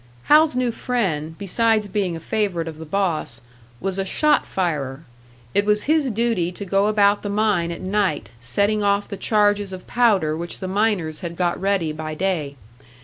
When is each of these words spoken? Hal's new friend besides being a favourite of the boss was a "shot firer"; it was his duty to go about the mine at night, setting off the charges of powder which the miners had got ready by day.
Hal's 0.23 0.55
new 0.55 0.71
friend 0.71 1.37
besides 1.37 1.85
being 1.85 2.15
a 2.15 2.19
favourite 2.19 2.67
of 2.67 2.79
the 2.79 2.87
boss 2.87 3.39
was 3.79 3.99
a 3.99 4.03
"shot 4.03 4.47
firer"; 4.47 5.03
it 5.53 5.63
was 5.63 5.83
his 5.83 6.09
duty 6.09 6.51
to 6.53 6.65
go 6.65 6.87
about 6.87 7.21
the 7.21 7.29
mine 7.29 7.69
at 7.71 7.81
night, 7.81 8.31
setting 8.39 8.81
off 8.81 9.07
the 9.07 9.15
charges 9.15 9.71
of 9.71 9.85
powder 9.85 10.35
which 10.35 10.57
the 10.57 10.67
miners 10.67 11.19
had 11.19 11.35
got 11.35 11.61
ready 11.61 11.91
by 11.93 12.15
day. 12.15 12.55